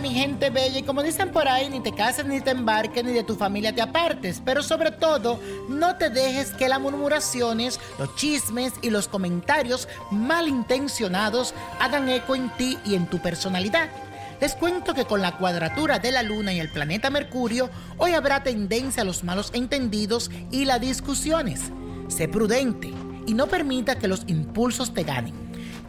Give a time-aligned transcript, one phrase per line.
[0.00, 3.12] Mi gente bella, y como dicen por ahí, ni te cases, ni te embarques, ni
[3.12, 4.42] de tu familia te apartes.
[4.44, 11.54] Pero sobre todo, no te dejes que las murmuraciones, los chismes y los comentarios malintencionados
[11.80, 13.88] hagan eco en ti y en tu personalidad.
[14.40, 18.42] Les cuento que con la cuadratura de la Luna y el planeta Mercurio, hoy habrá
[18.42, 21.62] tendencia a los malos entendidos y las discusiones.
[22.08, 22.92] Sé prudente
[23.26, 25.34] y no permita que los impulsos te ganen.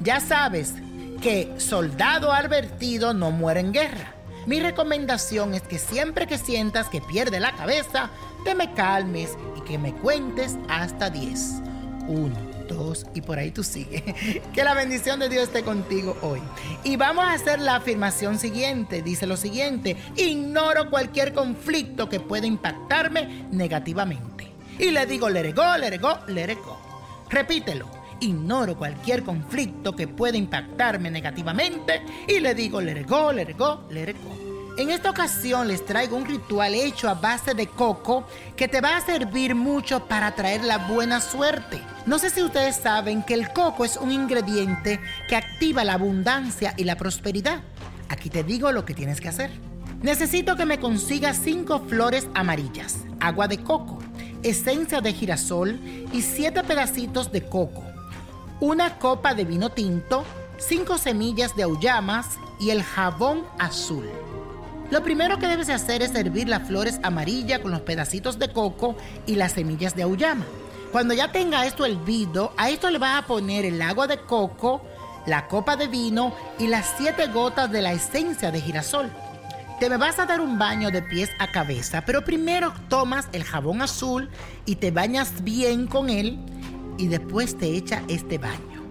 [0.00, 0.74] Ya sabes
[1.16, 4.14] que soldado advertido no muere en guerra.
[4.46, 8.10] Mi recomendación es que siempre que sientas que pierde la cabeza,
[8.44, 11.62] te me calmes y que me cuentes hasta 10.
[12.06, 12.36] Uno,
[12.68, 14.42] dos y por ahí tú sigue.
[14.54, 16.40] Que la bendición de Dios esté contigo hoy.
[16.84, 19.02] Y vamos a hacer la afirmación siguiente.
[19.02, 24.52] Dice lo siguiente, ignoro cualquier conflicto que pueda impactarme negativamente.
[24.78, 25.94] Y le digo, let it go, let
[26.52, 26.78] it go.
[27.28, 28.05] Repítelo.
[28.20, 33.58] Ignoro cualquier conflicto que pueda impactarme negativamente y le digo, let it go, let it
[33.58, 34.46] go, let it go.
[34.78, 38.96] En esta ocasión les traigo un ritual hecho a base de coco que te va
[38.96, 41.80] a servir mucho para traer la buena suerte.
[42.04, 46.74] No sé si ustedes saben que el coco es un ingrediente que activa la abundancia
[46.76, 47.62] y la prosperidad.
[48.10, 49.50] Aquí te digo lo que tienes que hacer.
[50.02, 53.98] Necesito que me consigas 5 flores amarillas, agua de coco,
[54.42, 55.80] esencia de girasol
[56.12, 57.85] y 7 pedacitos de coco
[58.60, 60.24] una copa de vino tinto,
[60.56, 64.08] cinco semillas de auyamas y el jabón azul.
[64.90, 68.96] Lo primero que debes hacer es servir las flores amarillas con los pedacitos de coco
[69.26, 70.46] y las semillas de auyama.
[70.92, 74.80] Cuando ya tenga esto hervido, a esto le vas a poner el agua de coco,
[75.26, 79.10] la copa de vino y las siete gotas de la esencia de girasol.
[79.80, 83.44] Te me vas a dar un baño de pies a cabeza, pero primero tomas el
[83.44, 84.30] jabón azul
[84.64, 86.38] y te bañas bien con él
[86.98, 88.82] y después te echa este baño.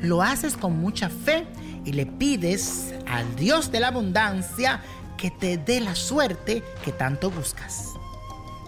[0.00, 1.46] Lo haces con mucha fe
[1.84, 4.82] y le pides al Dios de la abundancia
[5.16, 7.94] que te dé la suerte que tanto buscas.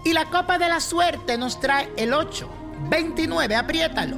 [0.04, 2.48] Y la copa de la suerte nos trae el 8,
[2.88, 4.16] 29, apriétalo,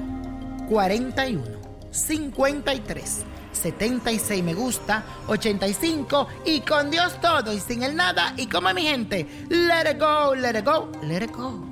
[0.68, 1.42] 41,
[1.90, 3.22] 53,
[3.52, 8.82] 76 me gusta, 85 y con Dios todo y sin el nada y como mi
[8.82, 11.71] gente, let it go, let it go, let it go.